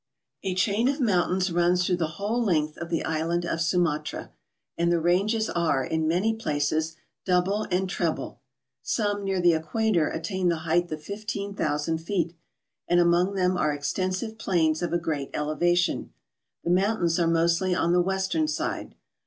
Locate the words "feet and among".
11.99-13.35